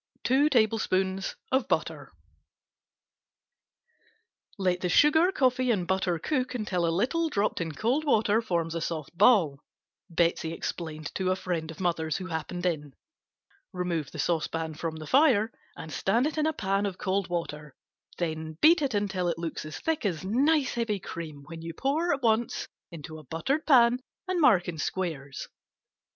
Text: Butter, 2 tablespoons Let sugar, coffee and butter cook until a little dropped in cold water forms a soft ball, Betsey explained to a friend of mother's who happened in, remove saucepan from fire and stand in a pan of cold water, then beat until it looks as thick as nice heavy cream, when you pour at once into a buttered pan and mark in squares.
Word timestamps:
Butter, 0.23 0.41
2 0.49 0.49
tablespoons 0.49 1.35
Let 4.57 4.91
sugar, 4.91 5.31
coffee 5.31 5.69
and 5.69 5.85
butter 5.87 6.17
cook 6.17 6.55
until 6.55 6.87
a 6.87 6.87
little 6.97 7.29
dropped 7.29 7.61
in 7.61 7.73
cold 7.73 8.03
water 8.03 8.41
forms 8.41 8.73
a 8.73 8.81
soft 8.81 9.15
ball, 9.15 9.59
Betsey 10.09 10.53
explained 10.53 11.13
to 11.13 11.29
a 11.29 11.35
friend 11.35 11.69
of 11.69 11.79
mother's 11.79 12.17
who 12.17 12.25
happened 12.25 12.65
in, 12.65 12.93
remove 13.71 14.09
saucepan 14.09 14.73
from 14.73 14.97
fire 15.05 15.51
and 15.75 15.93
stand 15.93 16.35
in 16.35 16.47
a 16.47 16.51
pan 16.53 16.87
of 16.87 16.97
cold 16.97 17.29
water, 17.29 17.75
then 18.17 18.57
beat 18.59 18.81
until 18.81 19.27
it 19.27 19.37
looks 19.37 19.65
as 19.65 19.79
thick 19.79 20.03
as 20.03 20.25
nice 20.25 20.73
heavy 20.73 20.99
cream, 20.99 21.43
when 21.45 21.61
you 21.61 21.75
pour 21.75 22.11
at 22.11 22.23
once 22.23 22.67
into 22.89 23.19
a 23.19 23.23
buttered 23.23 23.67
pan 23.67 23.99
and 24.27 24.41
mark 24.41 24.67
in 24.67 24.79
squares. 24.79 25.47